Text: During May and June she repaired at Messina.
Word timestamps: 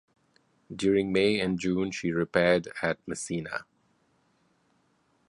During 0.75 1.11
May 1.13 1.39
and 1.39 1.59
June 1.59 1.91
she 1.91 2.11
repaired 2.11 2.67
at 2.81 2.97
Messina. 3.07 3.65